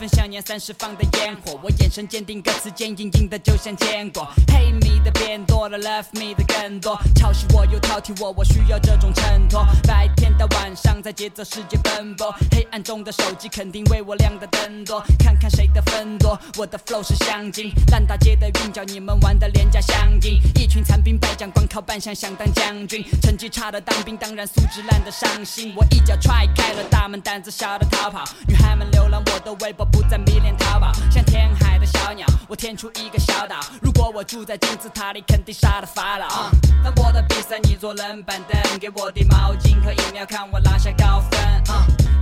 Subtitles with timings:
[0.00, 4.26] 气氛像年三十放的烟火，我眼神坚定，歌词坚硬硬的就像坚果。
[4.46, 9.62] Hate me 的变多了，Love me 的更多，嘲笑我又挑剔我，我需要这种衬托。
[9.86, 16.38] 白天到晚上在节奏世界奔波，黑暗中的手机肯定为我亮的灯多，看看谁的分多。
[16.56, 23.04] 我的 flow 是香精，烂大街的韵脚你们玩的廉价相近，一群残兵败将，光靠扮相想当将军。
[23.20, 25.74] 成绩差的当兵，当然素质烂的伤心。
[25.76, 28.24] 我一脚踹开了大门，胆子小的逃跑。
[28.48, 30.92] 女孩们浏览我的微博，不再迷恋淘宝。
[31.10, 33.60] 像天海的小鸟，我填出一个小岛。
[33.80, 36.50] 如果我住在金字塔里，肯定杀了法老。
[36.82, 41.40] 当我的比赛你坐冷板凳，给我递毛巾和饮料，看我拿下高分。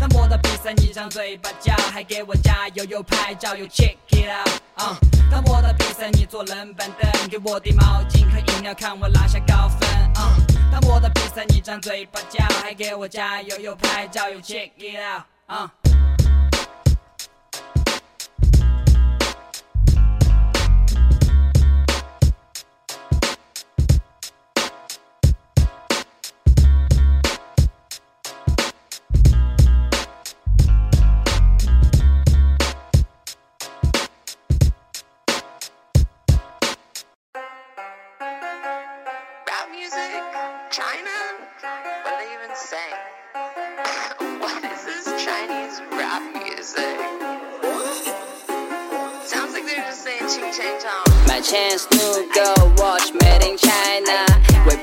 [0.00, 4.97] 当我的比赛你张嘴巴叫，还给我加油又拍照又 check it out。
[5.30, 9.88] 当我的比赛你坐冷板凳，给我递毛巾和饮料，看我拿下高分。
[10.70, 14.98] 当我的比赛你张嘴巴叫，还给我加油又拍照又 check it
[15.50, 15.70] out。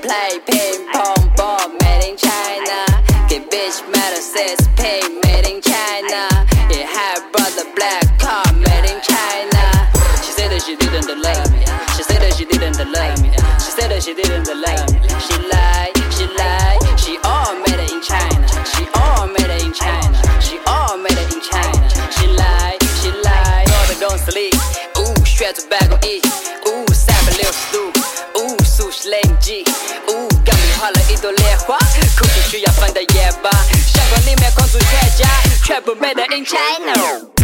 [0.06, 2.78] play ping pong ball made in China.
[3.28, 6.22] Get bitch metal says pay made in China.
[6.70, 9.64] It had brother black car made in China.
[10.22, 11.66] She said that she didn't like me.
[11.98, 13.34] She said that she didn't like me.
[13.58, 15.02] She said that she didn't like me.
[15.26, 16.82] She lied, she lied.
[17.02, 18.46] She all made it in China.
[18.78, 20.18] She all made it in China.
[20.40, 21.82] She all made it in China.
[22.14, 23.66] She lied, she lied.
[25.02, 26.22] Ooh, straight to back on E.
[26.70, 28.05] Ooh, seven little stoop.
[29.06, 29.64] 六十度，呜，速食零级，
[30.08, 31.78] 呜，钢笔画了一朵莲花，
[32.18, 33.50] 空气需要放的夜吧，
[33.86, 35.28] 相框里面框住全家，
[35.64, 37.35] 全部 made in China。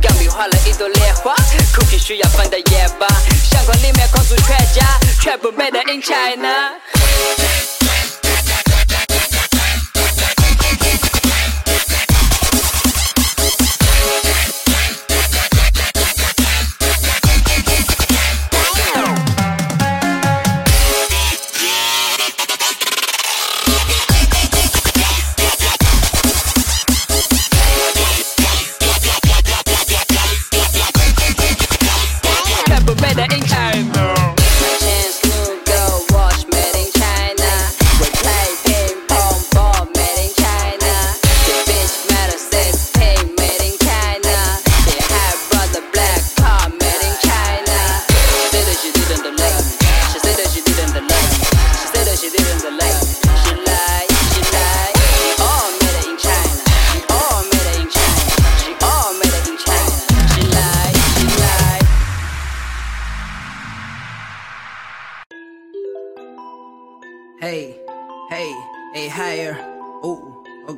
[0.00, 1.34] 钢笔画了一朵莲花
[1.74, 3.06] ，cookie 需要放的夜吧，
[3.50, 6.72] 相框里面框住全家，全部 made in China。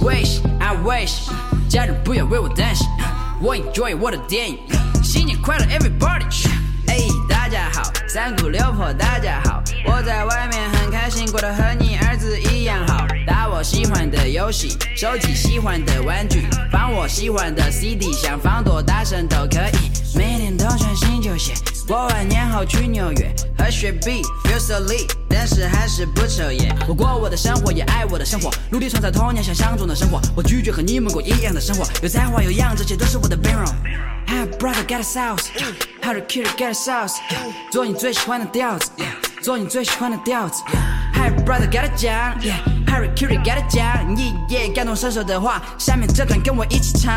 [0.00, 1.28] Wish, I wish，
[1.68, 2.86] 家人不要为我担心，
[3.40, 4.58] 我 enjoy 我的电影。
[5.02, 6.24] 新年快乐，everybody！
[6.86, 6.98] 哎，
[7.28, 13.06] 大家好，三姑六婆大家好，我在外面很开心，过得和你儿子一样好。
[13.26, 19.90] 打我喜欢的游戏，收集喜欢的玩具，放我喜欢的 CD，想放多大声都可以。
[20.16, 21.54] 每天都穿新球鞋，
[21.88, 26.76] 过完年后去纽约和雪碧，feel so lit，但是还是不抽烟。
[26.86, 30.20] 我过我的生活，也爱我的生活，努力创造童年想象中的生活。
[30.36, 33.74] 我拒绝和你们过一样的生活，有才华有样，这些都是我的 b a r o
[34.26, 37.14] Hey brother get a sauce，How to kill get a sauce，
[37.72, 38.90] 做你最喜欢的调子，
[39.42, 40.62] 做你最喜欢的调子。
[41.14, 42.38] Hey brother get a 奖
[42.86, 47.14] ，Harry Curie get a 奖，你也感同身受的话，下面这段跟我一起唱。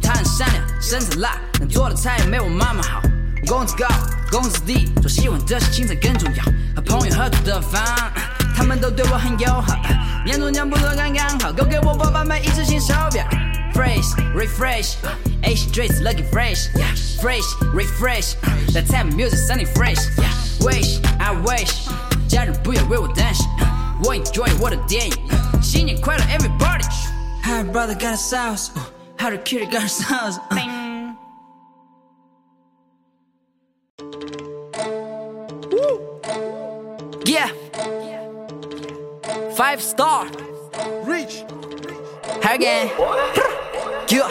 [0.00, 3.02] 他很善良，身材辣，但做的菜没我妈妈好。
[3.50, 3.88] 工资高，
[4.30, 6.44] 工资低，做喜欢的事情才更重要。
[6.76, 7.82] 和朋友合租的房，
[8.56, 9.74] 他们都对我很友好。
[10.24, 13.26] 年终奖不多刚刚好，够给我爸爸买一只新手表。
[13.74, 17.42] Fresh refresh，Asian dress looking fresh，fresh
[17.74, 21.88] refresh，that type music sounding fresh，wish I wish，
[22.28, 23.44] 家人不要为我担心，
[24.04, 25.12] 我 enjoy 我的电影。
[25.60, 28.68] 新年快乐，everybody！Hi brother got a sauce。
[29.18, 30.38] how to kill it ourselves.
[30.50, 30.79] Bing.
[39.70, 40.26] Five star.
[41.06, 41.44] Reach.
[42.42, 42.90] Again.
[44.08, 44.26] Yeah.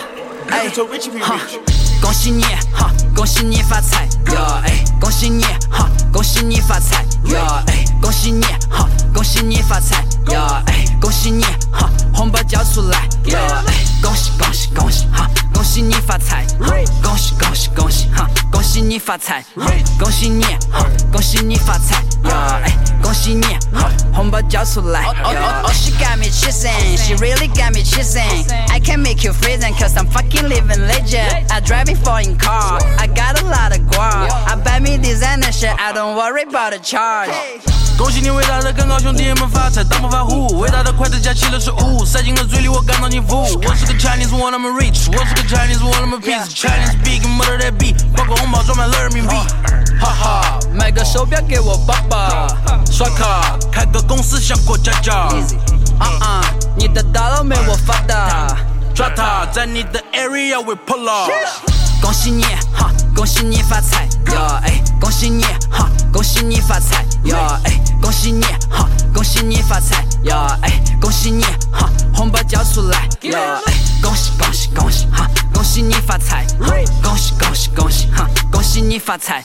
[0.49, 1.57] 哎，做 rich 比 rich。
[2.01, 2.43] 恭喜你
[2.73, 4.03] 哈，恭喜你发财
[4.33, 4.61] 呀！
[4.65, 7.63] 哎，恭喜你哈，恭喜你发财呀！
[7.67, 10.61] 哎，恭喜你哈，恭喜你发财呀！
[10.67, 13.63] 哎，恭喜你哈，红包交出来呀！
[13.65, 16.45] 哎，恭喜恭喜恭喜哈，恭喜你发财！
[17.01, 19.45] 恭喜恭喜恭喜哈，恭喜你发财！
[19.97, 22.59] 恭喜你哈，恭喜你发财呀！
[22.65, 22.77] 哎，
[23.08, 23.42] 恭喜你
[23.72, 25.04] 哈，红包交出来！
[25.04, 28.46] Oh oh oh, she got me chasing, she really got me chasing.
[28.70, 31.46] I can make you freezing, cause I'm fucking living legend.
[31.50, 34.30] I drive it foreign car, I got a lot of guap.
[34.30, 37.30] I buy me designer shit, I don't worry about the charge.
[37.99, 43.41] 恭喜你伟大的更高兄弟们发财，当不发户，伟大的筷子夹起了食物，塞进了嘴里，我感到幸福。
[43.41, 46.47] 我是个 Chinese one I'm rich，我是个 Chinese one I'm peace。
[46.55, 49.35] Chinese big murder that beat，包个红包装满了人民币。
[49.99, 52.47] 哈哈，买个手表给我爸爸，
[52.89, 55.13] 刷卡开个公司像过家家。
[55.99, 56.41] 啊啊，
[56.77, 58.55] 你的大佬没我发达，
[58.95, 61.29] 抓他，在你的 area we pull up。
[62.01, 64.61] 恭喜你哈，恭喜你发财呀！
[64.63, 67.37] 哎，恭喜你哈，恭喜你发财哟！
[67.63, 70.35] 哎，恭喜你哈，恭喜你发财哟！
[70.61, 73.37] 哎，恭喜你哈，红包交出来哟！
[73.65, 76.45] 哎，恭喜恭喜恭喜哈，恭喜你发财！
[77.01, 79.43] 恭喜恭喜恭喜哈，恭喜你发财！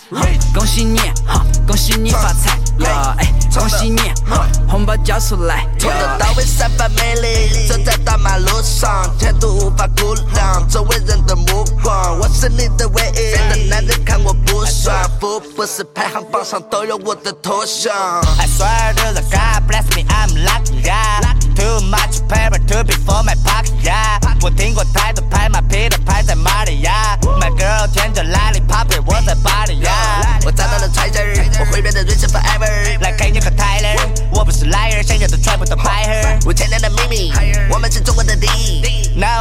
[0.53, 2.87] 恭喜你哈，恭喜你发财哟！
[3.19, 5.65] 哎，恭喜你哈，红包交出来！
[5.79, 13.13] 从头到尾散发魅力，走在大马路上，前途无法估量，周围人的目光，我是你的唯一。
[13.13, 17.95] 别的男人看我不爽，福布斯排行榜上都有我的头像。
[18.39, 21.21] I swear to the God bless me, I'm lucky yeah.
[21.55, 24.19] Too much paper to be for my pocket yeah.
[24.43, 27.14] 我听过太多拍马屁的拍在马里呀。
[27.57, 30.39] Girl 舔着 lollipop，我在巴黎呀。
[30.45, 33.01] 我找到了 t r，我会变得 rich forever。
[33.01, 33.97] 来看你和 Tyler，
[34.31, 36.45] 我不是 liar，想要的全部都拍 her。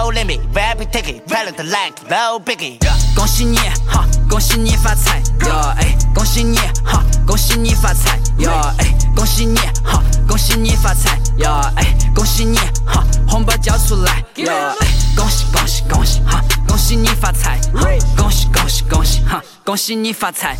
[0.03, 2.77] No limit, rapid ticket, talent like no biggie。
[3.15, 3.55] 恭喜你
[3.87, 5.55] 哈，恭喜你发财哟！
[5.77, 8.51] 哎，恭喜你哈，恭喜你发财哟！
[8.79, 11.49] 哎，恭喜你哈，恭喜你发财哟！
[11.77, 14.51] 哎，恭喜你哈，红包交出来哟！
[14.81, 17.57] 哎，恭喜恭喜恭喜哈，恭喜你发财！
[18.17, 20.57] 恭喜恭喜恭喜哈，恭喜你发财！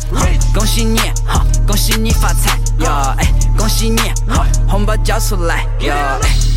[0.54, 2.90] 恭喜你哈，恭喜你发财哟！
[3.18, 5.92] 哎，恭喜你哈，红包交出来哟！
[6.22, 6.53] 哎。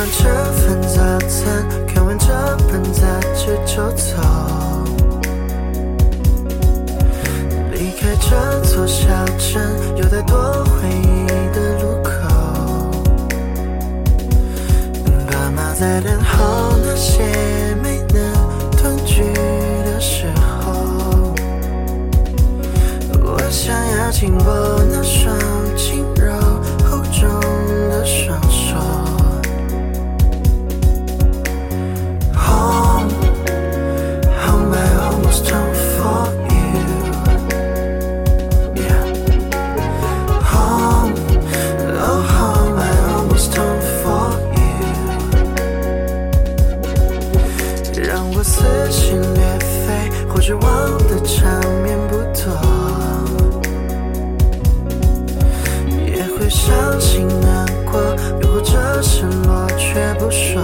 [0.00, 0.96] 完这份早
[1.28, 2.26] 餐，看完这
[2.70, 3.02] 本杂
[3.34, 4.16] 志就走，
[7.70, 9.60] 离开这座小镇，
[9.96, 12.10] 有太多回忆的路口。
[15.26, 17.22] 爸妈在等候那些
[17.82, 18.32] 没能
[18.72, 19.22] 团聚
[19.84, 20.24] 的时
[20.64, 21.34] 候，
[23.22, 24.82] 我想要紧握
[56.50, 58.00] 伤心难过
[58.42, 60.60] 如或者失落却不说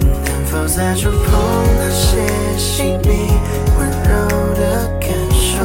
[0.00, 1.18] 能否再触碰
[1.78, 2.18] 那些
[2.58, 3.30] 细腻
[3.78, 5.62] 温柔的感受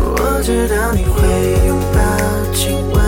[0.00, 1.18] 我知道你会
[1.68, 1.98] 拥抱
[2.52, 3.07] 亲吻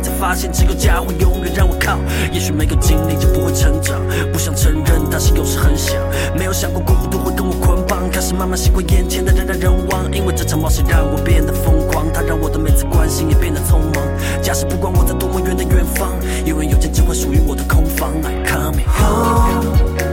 [0.00, 1.98] 才发现只有家会永远让我靠。
[2.32, 4.00] 也许没有经历就不会成长，
[4.32, 5.96] 不想承认，但是有时很想，
[6.36, 14.02] 没有想过孤独会跟我捆绑，开始慢慢习惯眼前的人来人往，因为这场冒险让我变得疯狂，它让我的每次关心也变得匆忙。
[14.42, 16.10] 假使不管我在多么远的远方，
[16.44, 18.12] 永远有间只会属于我的空房。
[18.22, 20.07] I come Home, home,